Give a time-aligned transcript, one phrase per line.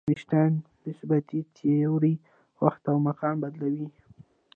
[0.01, 0.53] د آینشټاین
[0.85, 2.15] نسبیتي تیوري
[2.63, 3.87] وخت او مکان بدلوي.